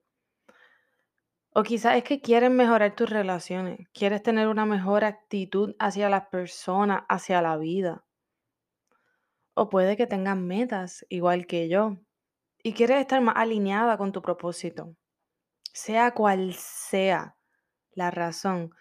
O 1.52 1.62
quizás 1.62 1.96
es 1.96 2.04
que 2.04 2.20
quieres 2.20 2.50
mejorar 2.50 2.94
tus 2.94 3.10
relaciones, 3.10 3.88
quieres 3.92 4.22
tener 4.22 4.48
una 4.48 4.66
mejor 4.66 5.04
actitud 5.04 5.74
hacia 5.78 6.08
las 6.08 6.26
personas, 6.28 7.02
hacia 7.08 7.42
la 7.42 7.56
vida. 7.56 8.04
O 9.54 9.68
puede 9.68 9.96
que 9.96 10.06
tengas 10.06 10.36
metas 10.36 11.04
igual 11.08 11.46
que 11.46 11.68
yo 11.68 11.98
y 12.62 12.72
quieres 12.72 13.00
estar 13.00 13.20
más 13.20 13.34
alineada 13.36 13.98
con 13.98 14.12
tu 14.12 14.22
propósito. 14.22 14.94
Sea 15.72 16.12
cual 16.12 16.54
sea 16.54 17.36
la 17.92 18.10
razón, 18.10 18.72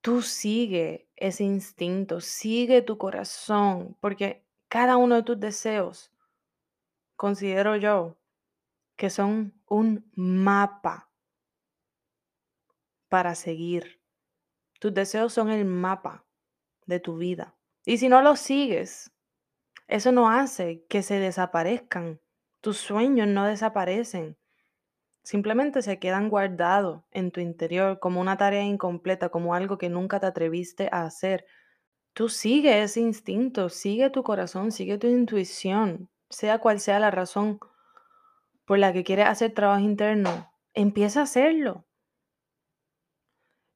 tú 0.00 0.22
sigue 0.22 1.08
ese 1.16 1.44
instinto, 1.44 2.20
sigue 2.20 2.82
tu 2.82 2.96
corazón, 2.96 3.96
porque 4.00 4.47
cada 4.68 4.96
uno 4.96 5.16
de 5.16 5.22
tus 5.22 5.40
deseos, 5.40 6.12
considero 7.16 7.76
yo, 7.76 8.18
que 8.96 9.10
son 9.10 9.54
un 9.66 10.10
mapa 10.14 11.10
para 13.08 13.34
seguir. 13.34 14.00
Tus 14.80 14.92
deseos 14.92 15.32
son 15.32 15.50
el 15.50 15.64
mapa 15.64 16.26
de 16.86 17.00
tu 17.00 17.16
vida. 17.16 17.56
Y 17.84 17.98
si 17.98 18.08
no 18.08 18.22
los 18.22 18.40
sigues, 18.40 19.10
eso 19.86 20.12
no 20.12 20.30
hace 20.30 20.84
que 20.88 21.02
se 21.02 21.18
desaparezcan. 21.18 22.20
Tus 22.60 22.76
sueños 22.76 23.28
no 23.28 23.46
desaparecen. 23.46 24.36
Simplemente 25.22 25.82
se 25.82 25.98
quedan 25.98 26.28
guardados 26.28 27.02
en 27.10 27.30
tu 27.30 27.40
interior 27.40 27.98
como 27.98 28.20
una 28.20 28.36
tarea 28.36 28.62
incompleta, 28.62 29.28
como 29.28 29.54
algo 29.54 29.78
que 29.78 29.88
nunca 29.88 30.20
te 30.20 30.26
atreviste 30.26 30.88
a 30.92 31.04
hacer. 31.04 31.46
Tú 32.12 32.28
sigue 32.28 32.82
ese 32.82 33.00
instinto, 33.00 33.68
sigue 33.68 34.10
tu 34.10 34.22
corazón, 34.22 34.72
sigue 34.72 34.98
tu 34.98 35.06
intuición, 35.06 36.08
sea 36.30 36.58
cual 36.58 36.80
sea 36.80 36.98
la 36.98 37.10
razón 37.10 37.60
por 38.64 38.78
la 38.78 38.92
que 38.92 39.04
quieres 39.04 39.26
hacer 39.26 39.54
trabajo 39.54 39.80
interno, 39.80 40.52
empieza 40.74 41.20
a 41.20 41.22
hacerlo. 41.24 41.86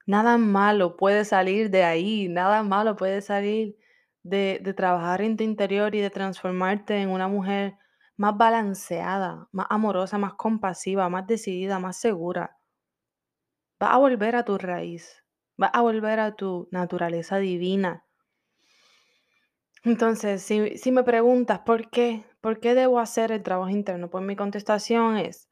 Nada 0.07 0.37
malo 0.37 0.97
puede 0.97 1.25
salir 1.25 1.71
de 1.71 1.85
ahí, 1.85 2.29
nada 2.29 2.62
malo 2.62 2.97
puede 2.97 3.23
salir 3.23 3.77
de, 4.23 4.61
de 4.62 4.75
trabajar 4.75 5.23
en 5.23 5.37
tu 5.37 5.45
interior 5.45 5.95
y 5.95 6.01
de 6.01 6.11
transformarte 6.11 6.97
en 6.97 7.11
una 7.11 7.29
mujer 7.29 7.79
más 8.17 8.37
balanceada, 8.37 9.49
más 9.53 9.67
amorosa, 9.71 10.19
más 10.19 10.35
compasiva, 10.35 11.09
más 11.09 11.27
decidida, 11.27 11.79
más 11.79 11.97
segura. 11.97 12.59
Vas 13.81 13.95
a 13.95 13.99
volver 13.99 14.37
a 14.37 14.45
tu 14.45 14.59
raíz, 14.59 15.25
vas 15.57 15.71
a 15.75 15.83
volver 15.83 16.21
a 16.21 16.37
tu 16.37 16.69
naturaleza 16.71 17.39
divina. 17.39 18.05
Entonces, 19.85 20.43
si, 20.43 20.93
me 20.93 21.03
preguntas 21.03 21.61
por 21.61 21.91
qué, 21.91 22.25
por 22.41 22.61
qué 22.61 22.75
debo 22.75 23.01
hacer 23.01 23.33
el 23.33 23.43
trabajo 23.43 23.71
interno, 23.71 24.11
pues 24.11 24.25
mi 24.25 24.37
contestación 24.37 25.17
es 25.17 25.49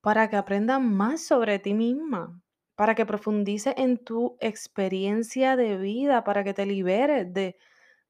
para 0.00 0.30
que 0.30 0.36
aprendas 0.36 0.80
más 0.80 1.22
sobre 1.22 1.58
ti 1.58 1.74
misma, 1.74 2.40
para 2.76 2.94
que 2.94 3.06
profundices 3.06 3.74
en 3.76 3.98
tu 3.98 4.36
experiencia 4.40 5.56
de 5.56 5.76
vida, 5.78 6.24
para 6.24 6.44
que 6.44 6.54
te 6.54 6.66
liberes 6.66 7.32
de, 7.34 7.56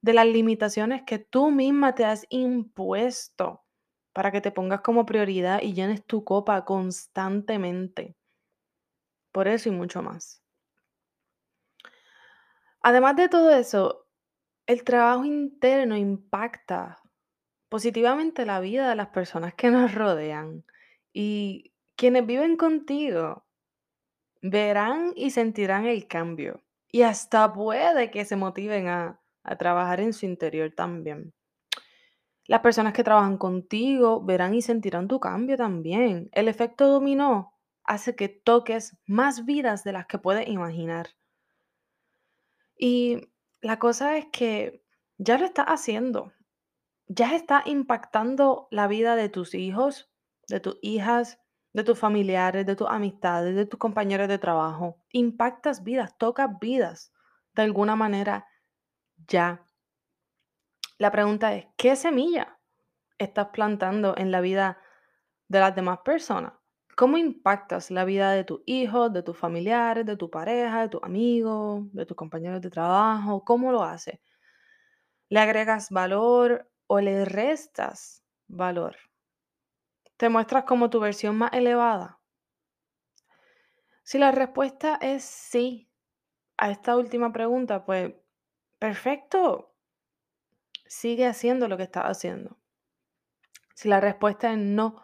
de 0.02 0.12
las 0.12 0.26
limitaciones 0.26 1.02
que 1.04 1.18
tú 1.18 1.50
misma 1.50 1.94
te 1.94 2.04
has 2.04 2.26
impuesto, 2.28 3.64
para 4.12 4.32
que 4.32 4.42
te 4.42 4.50
pongas 4.52 4.82
como 4.82 5.06
prioridad 5.06 5.62
y 5.62 5.72
llenes 5.74 6.04
tu 6.04 6.24
copa 6.24 6.64
constantemente. 6.66 8.16
Por 9.32 9.48
eso 9.48 9.68
y 9.70 9.72
mucho 9.72 10.02
más. 10.02 10.42
Además 12.82 13.16
de 13.16 13.28
todo 13.28 13.50
eso, 13.50 14.05
el 14.66 14.84
trabajo 14.84 15.24
interno 15.24 15.96
impacta 15.96 17.00
positivamente 17.68 18.46
la 18.46 18.60
vida 18.60 18.88
de 18.88 18.96
las 18.96 19.08
personas 19.08 19.54
que 19.54 19.70
nos 19.70 19.94
rodean 19.94 20.64
y 21.12 21.72
quienes 21.96 22.26
viven 22.26 22.56
contigo 22.56 23.46
verán 24.42 25.12
y 25.16 25.30
sentirán 25.30 25.86
el 25.86 26.06
cambio 26.06 26.62
y 26.96 27.02
hasta 27.02 27.52
puede 27.52 28.10
que 28.10 28.24
se 28.24 28.36
motiven 28.36 28.88
a, 28.88 29.20
trabajar 29.58 30.00
en 30.00 30.12
su 30.12 30.26
interior 30.26 30.72
también. 30.74 31.32
Las 32.46 32.60
personas 32.62 32.94
que 32.94 33.04
trabajan 33.04 33.36
contigo 33.38 34.24
verán 34.24 34.54
y 34.54 34.62
sentirán 34.62 35.06
tu 35.06 35.20
cambio 35.20 35.56
también. 35.56 36.30
El 36.32 36.48
efecto 36.48 36.88
dominó 36.88 37.54
hace 37.84 38.16
que 38.16 38.28
toques 38.28 38.96
más 39.06 39.44
vidas 39.44 39.84
de 39.84 39.92
las 39.92 40.06
que 40.06 40.18
puedes 40.18 40.48
imaginar. 40.48 41.10
Y 42.76 43.28
la 43.66 43.78
cosa 43.80 44.16
es 44.16 44.26
que 44.26 44.84
ya 45.18 45.38
lo 45.38 45.44
estás 45.44 45.66
haciendo. 45.66 46.32
Ya 47.08 47.34
está 47.34 47.62
impactando 47.66 48.68
la 48.70 48.86
vida 48.86 49.16
de 49.16 49.28
tus 49.28 49.54
hijos, 49.54 50.10
de 50.48 50.60
tus 50.60 50.78
hijas, 50.82 51.40
de 51.72 51.82
tus 51.82 51.98
familiares, 51.98 52.64
de 52.64 52.76
tus 52.76 52.88
amistades, 52.88 53.56
de 53.56 53.66
tus 53.66 53.78
compañeros 53.78 54.28
de 54.28 54.38
trabajo. 54.38 55.02
Impactas 55.10 55.82
vidas, 55.82 56.16
tocas 56.16 56.48
vidas 56.60 57.12
de 57.54 57.62
alguna 57.62 57.96
manera 57.96 58.46
ya. 59.26 59.64
La 60.98 61.10
pregunta 61.10 61.54
es, 61.54 61.66
¿qué 61.76 61.96
semilla 61.96 62.58
estás 63.18 63.48
plantando 63.48 64.16
en 64.16 64.30
la 64.30 64.40
vida 64.40 64.78
de 65.48 65.60
las 65.60 65.74
demás 65.74 65.98
personas? 66.04 66.52
¿Cómo 66.96 67.18
impactas 67.18 67.90
la 67.90 68.06
vida 68.06 68.32
de 68.32 68.44
tus 68.44 68.62
hijos, 68.64 69.12
de 69.12 69.22
tus 69.22 69.36
familiares, 69.36 70.06
de 70.06 70.16
tu 70.16 70.30
pareja, 70.30 70.80
de 70.80 70.88
tus 70.88 71.02
amigos, 71.02 71.92
de 71.92 72.06
tus 72.06 72.16
compañeros 72.16 72.62
de 72.62 72.70
trabajo? 72.70 73.44
¿Cómo 73.44 73.70
lo 73.70 73.82
haces? 73.82 74.18
¿Le 75.28 75.38
agregas 75.40 75.90
valor 75.90 76.70
o 76.86 77.00
le 77.00 77.26
restas 77.26 78.24
valor? 78.48 78.96
¿Te 80.16 80.30
muestras 80.30 80.64
como 80.64 80.88
tu 80.88 80.98
versión 80.98 81.36
más 81.36 81.52
elevada? 81.52 82.18
Si 84.02 84.16
la 84.16 84.32
respuesta 84.32 84.98
es 85.02 85.22
sí 85.22 85.90
a 86.56 86.70
esta 86.70 86.96
última 86.96 87.30
pregunta, 87.30 87.84
pues 87.84 88.14
perfecto. 88.78 89.74
Sigue 90.86 91.26
haciendo 91.26 91.68
lo 91.68 91.76
que 91.76 91.82
estás 91.82 92.04
haciendo. 92.04 92.56
Si 93.74 93.88
la 93.90 94.00
respuesta 94.00 94.50
es 94.50 94.58
no, 94.58 95.02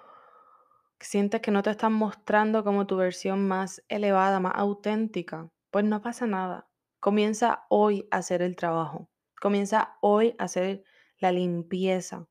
sientes 1.04 1.40
que 1.40 1.50
no 1.50 1.62
te 1.62 1.70
están 1.70 1.92
mostrando 1.92 2.64
como 2.64 2.86
tu 2.86 2.96
versión 2.96 3.46
más 3.46 3.82
elevada, 3.88 4.40
más 4.40 4.52
auténtica, 4.56 5.50
pues 5.70 5.84
no 5.84 6.02
pasa 6.02 6.26
nada. 6.26 6.68
Comienza 7.00 7.64
hoy 7.68 8.06
a 8.10 8.18
hacer 8.18 8.42
el 8.42 8.56
trabajo. 8.56 9.08
Comienza 9.40 9.96
hoy 10.00 10.34
a 10.38 10.44
hacer 10.44 10.84
la 11.18 11.32
limpieza. 11.32 12.28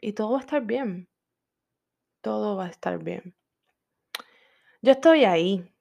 Y 0.00 0.12
todo 0.14 0.32
va 0.32 0.38
a 0.38 0.40
estar 0.40 0.62
bien. 0.64 1.08
Todo 2.22 2.56
va 2.56 2.66
a 2.66 2.70
estar 2.70 3.02
bien. 3.02 3.34
Yo 4.80 4.92
estoy 4.92 5.24
ahí, 5.24 5.72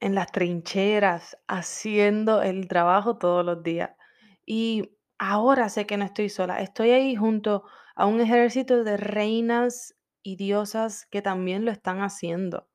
en 0.00 0.14
las 0.14 0.32
trincheras, 0.32 1.38
haciendo 1.46 2.42
el 2.42 2.68
trabajo 2.68 3.18
todos 3.18 3.44
los 3.44 3.62
días. 3.62 3.90
Y 4.44 4.96
ahora 5.18 5.68
sé 5.68 5.86
que 5.86 5.96
no 5.96 6.04
estoy 6.04 6.28
sola. 6.28 6.60
Estoy 6.60 6.90
ahí 6.90 7.16
junto 7.16 7.64
a 7.94 8.06
un 8.06 8.20
ejército 8.20 8.82
de 8.82 8.96
reinas 8.96 9.94
y 10.22 10.36
diosas 10.36 11.06
que 11.06 11.22
también 11.22 11.64
lo 11.64 11.70
están 11.70 12.00
haciendo. 12.00 12.68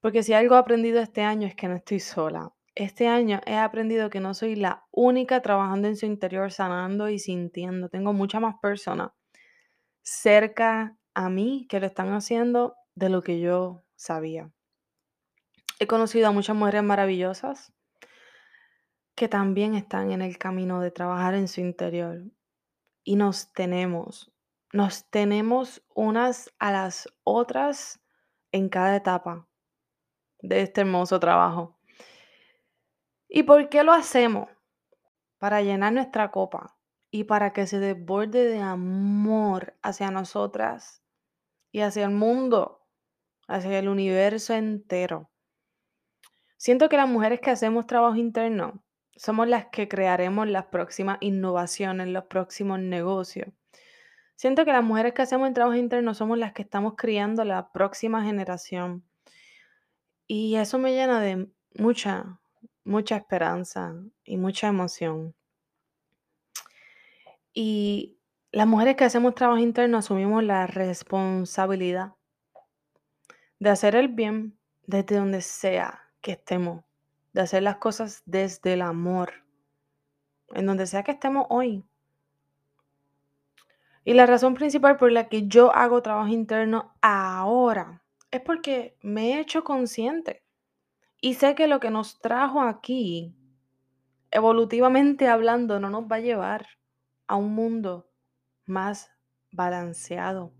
Porque 0.00 0.22
si 0.22 0.34
algo 0.34 0.56
he 0.56 0.58
aprendido 0.58 1.00
este 1.00 1.22
año 1.22 1.46
es 1.46 1.54
que 1.54 1.68
no 1.68 1.76
estoy 1.76 2.00
sola. 2.00 2.52
Este 2.74 3.08
año 3.08 3.40
he 3.46 3.56
aprendido 3.56 4.10
que 4.10 4.20
no 4.20 4.34
soy 4.34 4.56
la 4.56 4.84
única 4.90 5.40
trabajando 5.40 5.88
en 5.88 5.96
su 5.96 6.06
interior, 6.06 6.50
sanando 6.52 7.08
y 7.08 7.18
sintiendo. 7.18 7.88
Tengo 7.88 8.12
muchas 8.12 8.40
más 8.40 8.56
personas 8.60 9.12
cerca 10.02 10.98
a 11.14 11.30
mí 11.30 11.66
que 11.68 11.80
lo 11.80 11.86
están 11.86 12.12
haciendo 12.12 12.74
de 12.94 13.08
lo 13.08 13.22
que 13.22 13.40
yo 13.40 13.84
sabía. 13.96 14.50
He 15.78 15.86
conocido 15.86 16.28
a 16.28 16.32
muchas 16.32 16.54
mujeres 16.54 16.82
maravillosas 16.82 17.72
que 19.14 19.28
también 19.28 19.74
están 19.74 20.10
en 20.10 20.22
el 20.22 20.38
camino 20.38 20.80
de 20.80 20.90
trabajar 20.90 21.34
en 21.34 21.48
su 21.48 21.60
interior. 21.60 22.24
Y 23.04 23.16
nos 23.16 23.52
tenemos, 23.52 24.33
nos 24.74 25.08
tenemos 25.08 25.84
unas 25.94 26.52
a 26.58 26.72
las 26.72 27.08
otras 27.22 28.00
en 28.50 28.68
cada 28.68 28.96
etapa 28.96 29.46
de 30.40 30.62
este 30.62 30.80
hermoso 30.80 31.20
trabajo. 31.20 31.78
¿Y 33.28 33.44
por 33.44 33.68
qué 33.68 33.84
lo 33.84 33.92
hacemos? 33.92 34.48
Para 35.38 35.62
llenar 35.62 35.92
nuestra 35.92 36.32
copa 36.32 36.76
y 37.12 37.22
para 37.22 37.52
que 37.52 37.68
se 37.68 37.78
desborde 37.78 38.46
de 38.46 38.60
amor 38.62 39.78
hacia 39.80 40.10
nosotras 40.10 41.04
y 41.70 41.82
hacia 41.82 42.06
el 42.06 42.10
mundo, 42.10 42.84
hacia 43.46 43.78
el 43.78 43.88
universo 43.88 44.54
entero. 44.54 45.30
Siento 46.56 46.88
que 46.88 46.96
las 46.96 47.08
mujeres 47.08 47.40
que 47.40 47.52
hacemos 47.52 47.86
trabajo 47.86 48.16
interno 48.16 48.82
somos 49.14 49.46
las 49.46 49.66
que 49.66 49.86
crearemos 49.86 50.48
las 50.48 50.64
próximas 50.64 51.18
innovaciones, 51.20 52.08
los 52.08 52.24
próximos 52.24 52.80
negocios. 52.80 53.50
Siento 54.36 54.64
que 54.64 54.72
las 54.72 54.84
mujeres 54.84 55.14
que 55.14 55.22
hacemos 55.22 55.48
el 55.48 55.54
trabajo 55.54 55.76
interno 55.76 56.14
somos 56.14 56.38
las 56.38 56.52
que 56.52 56.62
estamos 56.62 56.94
criando 56.96 57.44
la 57.44 57.70
próxima 57.72 58.24
generación. 58.24 59.04
Y 60.26 60.56
eso 60.56 60.78
me 60.78 60.92
llena 60.92 61.20
de 61.20 61.48
mucha, 61.78 62.38
mucha 62.84 63.16
esperanza 63.16 63.94
y 64.24 64.36
mucha 64.36 64.68
emoción. 64.68 65.34
Y 67.52 68.18
las 68.50 68.66
mujeres 68.66 68.96
que 68.96 69.04
hacemos 69.04 69.34
trabajo 69.34 69.58
interno 69.58 69.98
asumimos 69.98 70.42
la 70.42 70.66
responsabilidad 70.66 72.14
de 73.58 73.70
hacer 73.70 73.94
el 73.96 74.08
bien 74.08 74.58
desde 74.86 75.16
donde 75.16 75.40
sea 75.40 76.02
que 76.20 76.32
estemos, 76.32 76.84
de 77.32 77.42
hacer 77.42 77.62
las 77.62 77.76
cosas 77.76 78.22
desde 78.26 78.74
el 78.74 78.82
amor, 78.82 79.32
en 80.48 80.66
donde 80.66 80.86
sea 80.86 81.02
que 81.02 81.12
estemos 81.12 81.46
hoy. 81.50 81.84
Y 84.04 84.14
la 84.14 84.26
razón 84.26 84.54
principal 84.54 84.96
por 84.96 85.10
la 85.10 85.28
que 85.28 85.48
yo 85.48 85.74
hago 85.74 86.02
trabajo 86.02 86.28
interno 86.28 86.94
ahora 87.00 88.02
es 88.30 88.40
porque 88.42 88.98
me 89.00 89.32
he 89.32 89.40
hecho 89.40 89.64
consciente 89.64 90.44
y 91.20 91.34
sé 91.34 91.54
que 91.54 91.66
lo 91.68 91.80
que 91.80 91.90
nos 91.90 92.18
trajo 92.18 92.60
aquí, 92.60 93.34
evolutivamente 94.30 95.28
hablando, 95.28 95.80
no 95.80 95.88
nos 95.88 96.04
va 96.04 96.16
a 96.16 96.20
llevar 96.20 96.66
a 97.26 97.36
un 97.36 97.54
mundo 97.54 98.10
más 98.66 99.10
balanceado, 99.50 100.52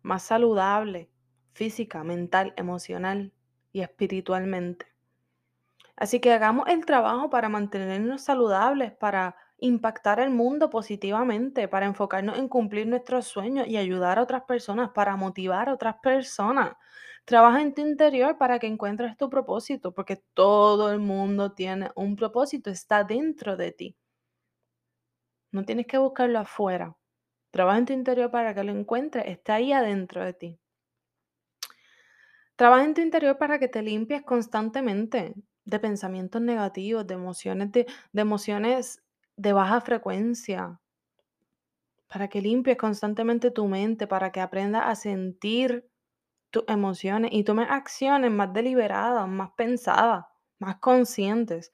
más 0.00 0.22
saludable, 0.22 1.10
física, 1.52 2.04
mental, 2.04 2.54
emocional 2.56 3.34
y 3.72 3.82
espiritualmente. 3.82 4.86
Así 5.96 6.20
que 6.20 6.32
hagamos 6.32 6.68
el 6.68 6.86
trabajo 6.86 7.28
para 7.28 7.50
mantenernos 7.50 8.22
saludables, 8.22 8.92
para 8.92 9.36
impactar 9.58 10.20
el 10.20 10.30
mundo 10.30 10.70
positivamente, 10.70 11.68
para 11.68 11.86
enfocarnos 11.86 12.38
en 12.38 12.48
cumplir 12.48 12.86
nuestros 12.86 13.26
sueños 13.26 13.66
y 13.66 13.76
ayudar 13.76 14.18
a 14.18 14.22
otras 14.22 14.42
personas, 14.42 14.90
para 14.90 15.16
motivar 15.16 15.68
a 15.68 15.74
otras 15.74 15.96
personas. 16.02 16.76
Trabaja 17.24 17.62
en 17.62 17.74
tu 17.74 17.80
interior 17.82 18.38
para 18.38 18.58
que 18.58 18.66
encuentres 18.66 19.16
tu 19.16 19.28
propósito, 19.30 19.92
porque 19.92 20.22
todo 20.34 20.92
el 20.92 21.00
mundo 21.00 21.52
tiene 21.52 21.90
un 21.96 22.16
propósito, 22.16 22.70
está 22.70 23.02
dentro 23.04 23.56
de 23.56 23.72
ti. 23.72 23.96
No 25.50 25.64
tienes 25.64 25.86
que 25.86 25.98
buscarlo 25.98 26.38
afuera. 26.38 26.96
Trabaja 27.50 27.78
en 27.78 27.86
tu 27.86 27.92
interior 27.94 28.30
para 28.30 28.54
que 28.54 28.62
lo 28.62 28.72
encuentres, 28.72 29.24
está 29.26 29.54
ahí 29.54 29.72
adentro 29.72 30.24
de 30.24 30.34
ti. 30.34 30.60
Trabaja 32.56 32.84
en 32.84 32.94
tu 32.94 33.00
interior 33.00 33.38
para 33.38 33.58
que 33.58 33.68
te 33.68 33.82
limpies 33.82 34.22
constantemente 34.22 35.34
de 35.64 35.78
pensamientos 35.80 36.40
negativos, 36.42 37.06
de 37.06 37.14
emociones 37.14 37.72
de, 37.72 37.86
de 38.12 38.22
emociones 38.22 39.02
de 39.36 39.52
baja 39.52 39.80
frecuencia, 39.80 40.80
para 42.08 42.28
que 42.28 42.40
limpies 42.40 42.76
constantemente 42.76 43.50
tu 43.50 43.66
mente, 43.66 44.06
para 44.06 44.32
que 44.32 44.40
aprendas 44.40 44.84
a 44.86 44.94
sentir 44.94 45.88
tus 46.50 46.64
emociones 46.68 47.32
y 47.32 47.44
tomes 47.44 47.68
acciones 47.70 48.30
más 48.30 48.52
deliberadas, 48.52 49.28
más 49.28 49.50
pensadas, 49.56 50.24
más 50.58 50.78
conscientes. 50.78 51.72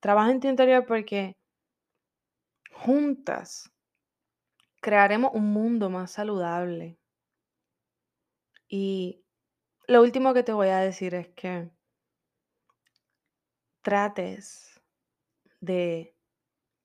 Trabaja 0.00 0.30
en 0.30 0.40
tu 0.40 0.48
interior 0.48 0.84
porque 0.86 1.36
juntas 2.72 3.70
crearemos 4.80 5.30
un 5.34 5.52
mundo 5.52 5.90
más 5.90 6.10
saludable. 6.10 6.98
Y 8.68 9.24
lo 9.86 10.02
último 10.02 10.34
que 10.34 10.42
te 10.42 10.52
voy 10.52 10.68
a 10.68 10.78
decir 10.78 11.14
es 11.14 11.28
que 11.28 11.70
trates 13.82 14.80
de 15.60 16.16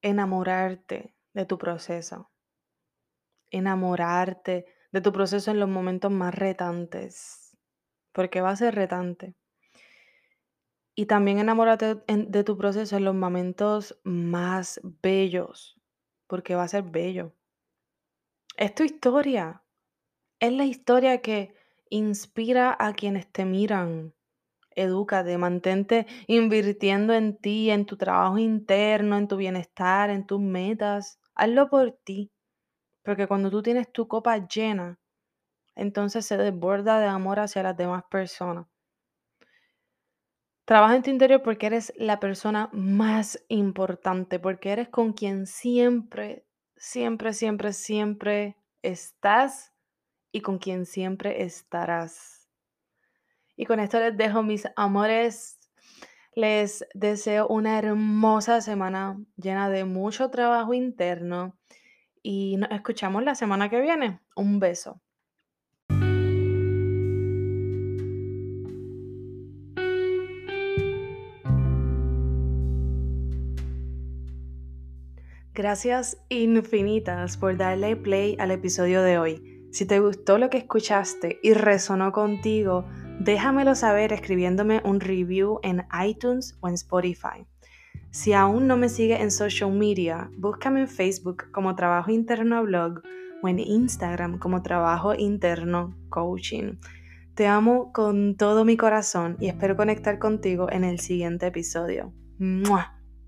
enamorarte 0.02 1.16
de 1.34 1.46
tu 1.46 1.58
proceso. 1.58 2.32
Enamorarte 3.52 4.66
de 4.92 5.02
tu 5.02 5.12
proceso 5.12 5.52
en 5.52 5.60
los 5.60 5.70
momentos 5.70 6.12
más 6.12 6.34
retantes, 6.34 7.58
porque 8.12 8.42
va 8.42 8.52
a 8.52 8.56
ser 8.56 8.76
retante. 8.76 9.36
Y 10.96 11.06
también 11.06 11.38
enamórate 11.38 12.04
de 12.08 12.44
tu 12.44 12.58
proceso 12.58 12.98
en 12.98 13.06
los 13.06 13.16
momentos 13.16 14.00
más 14.04 14.82
bellos, 14.84 15.80
porque 16.26 16.56
va 16.56 16.64
a 16.64 16.68
ser 16.68 16.84
bello. 16.84 17.34
Es 18.58 18.74
tu 18.74 18.84
historia. 18.84 19.64
Es 20.40 20.52
la 20.52 20.66
historia 20.66 21.22
que 21.22 21.54
Inspira 21.90 22.76
a 22.78 22.94
quienes 22.94 23.32
te 23.32 23.46
miran. 23.46 24.14
Edúcate, 24.78 25.38
mantente 25.40 26.06
invirtiendo 26.28 27.14
en 27.14 27.36
ti, 27.36 27.72
en 27.72 27.86
tu 27.88 27.98
trabajo 27.98 28.38
interno, 28.38 29.18
en 29.18 29.28
tu 29.28 29.36
bienestar, 29.36 30.12
en 30.12 30.26
tus 30.28 30.40
metas. 30.40 31.20
Hazlo 31.34 31.68
por 31.68 31.94
ti. 32.04 32.32
Porque 33.04 33.28
cuando 33.28 33.50
tú 33.50 33.64
tienes 33.64 33.92
tu 33.92 34.08
copa 34.08 34.48
llena, 34.48 35.00
entonces 35.76 36.26
se 36.28 36.38
desborda 36.38 37.00
de 37.00 37.08
amor 37.08 37.40
hacia 37.40 37.64
las 37.64 37.76
demás 37.76 38.04
personas. 38.10 38.68
Trabaja 40.66 40.96
en 40.96 41.02
tu 41.02 41.10
interior 41.10 41.42
porque 41.42 41.66
eres 41.66 41.92
la 41.96 42.20
persona 42.20 42.70
más 42.72 43.44
importante, 43.48 44.38
porque 44.38 44.74
eres 44.74 44.90
con 44.90 45.14
quien 45.14 45.48
siempre, 45.48 46.46
siempre, 46.76 47.34
siempre, 47.34 47.74
siempre 47.74 48.58
estás 48.84 49.74
y 50.32 50.42
con 50.42 50.60
quien 50.60 50.86
siempre 50.86 51.44
estarás. 51.44 52.37
Y 53.58 53.66
con 53.66 53.80
esto 53.80 54.00
les 54.00 54.16
dejo 54.16 54.44
mis 54.44 54.68
amores. 54.76 55.60
Les 56.36 56.86
deseo 56.94 57.48
una 57.48 57.80
hermosa 57.80 58.62
semana 58.62 59.18
llena 59.36 59.70
de 59.70 59.84
mucho 59.84 60.30
trabajo 60.30 60.76
interno 60.76 61.58
y 62.22 62.58
nos 62.58 62.70
escuchamos 62.70 63.24
la 63.24 63.34
semana 63.34 63.70
que 63.70 63.82
viene. 63.82 64.20
Un 64.36 64.60
beso. 64.60 65.02
Gracias 75.56 76.24
infinitas 76.30 77.36
por 77.38 77.58
darle 77.58 77.96
play 77.96 78.38
al 78.38 78.52
episodio 78.52 79.02
de 79.02 79.18
hoy. 79.18 79.70
Si 79.72 79.88
te 79.88 80.00
gustó 80.00 80.38
lo 80.38 80.52
que 80.52 80.60
escuchaste 80.60 81.40
y 81.42 81.54
resonó 81.54 82.12
contigo, 82.12 82.86
déjamelo 83.20 83.76
saber 83.76 84.14
escribiéndome 84.14 84.82
un 84.84 85.00
review 85.00 85.60
en 85.64 85.86
iTunes 86.06 86.58
o 86.62 86.68
en 86.68 86.76
Spotify. 86.76 87.46
Si 88.12 88.34
aún 88.34 88.68
no 88.68 88.78
me 88.78 88.90
sigues 88.90 89.20
en 89.20 89.32
social 89.32 89.72
media, 89.72 90.30
búscame 90.38 90.82
en 90.82 90.88
Facebook 90.88 91.52
como 91.52 91.76
Trabajo 91.76 92.12
Interno 92.12 92.64
Blog 92.64 93.02
o 93.44 93.48
en 93.48 93.60
Instagram 93.60 94.40
como 94.40 94.64
Trabajo 94.64 95.14
Interno 95.14 95.96
Coaching. 96.10 96.78
Te 97.36 97.46
amo 97.46 97.92
con 97.94 98.36
todo 98.36 98.66
mi 98.66 98.78
corazón 98.78 99.38
y 99.40 99.48
espero 99.48 99.76
conectar 99.76 100.18
contigo 100.18 100.72
en 100.72 100.84
el 100.84 101.00
siguiente 101.00 101.48
episodio. 101.48 102.12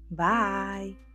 Bye. 0.10 1.09